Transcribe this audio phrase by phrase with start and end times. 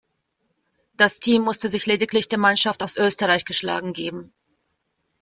[0.97, 4.33] Das Team musste sich lediglich der Mannschaft aus Österreich geschlagen geben.